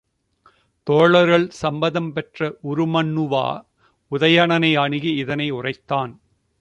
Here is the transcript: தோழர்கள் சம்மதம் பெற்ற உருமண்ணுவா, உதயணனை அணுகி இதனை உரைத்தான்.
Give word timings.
தோழர்கள் 0.87 1.49
சம்மதம் 1.49 2.13
பெற்ற 2.13 2.57
உருமண்ணுவா, 2.63 3.45
உதயணனை 4.11 4.71
அணுகி 4.75 5.13
இதனை 5.15 5.51
உரைத்தான். 5.51 6.13